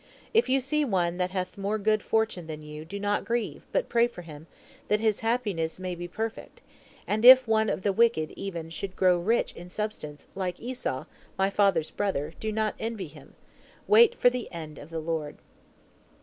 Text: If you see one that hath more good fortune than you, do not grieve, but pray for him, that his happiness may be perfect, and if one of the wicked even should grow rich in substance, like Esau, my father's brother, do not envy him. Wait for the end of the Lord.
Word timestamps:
If 0.33 0.49
you 0.49 0.59
see 0.59 0.83
one 0.83 1.17
that 1.17 1.29
hath 1.29 1.59
more 1.59 1.77
good 1.77 2.01
fortune 2.01 2.47
than 2.47 2.63
you, 2.63 2.85
do 2.85 2.99
not 2.99 3.23
grieve, 3.23 3.61
but 3.71 3.87
pray 3.87 4.07
for 4.07 4.23
him, 4.23 4.47
that 4.87 4.99
his 4.99 5.19
happiness 5.19 5.79
may 5.79 5.93
be 5.93 6.07
perfect, 6.07 6.63
and 7.05 7.23
if 7.23 7.47
one 7.47 7.69
of 7.69 7.83
the 7.83 7.93
wicked 7.93 8.31
even 8.31 8.71
should 8.71 8.95
grow 8.95 9.19
rich 9.19 9.53
in 9.53 9.69
substance, 9.69 10.25
like 10.33 10.59
Esau, 10.59 11.05
my 11.37 11.51
father's 11.51 11.91
brother, 11.91 12.33
do 12.39 12.51
not 12.51 12.73
envy 12.79 13.09
him. 13.09 13.35
Wait 13.85 14.15
for 14.15 14.31
the 14.31 14.51
end 14.51 14.79
of 14.79 14.89
the 14.89 14.97
Lord. 14.99 15.37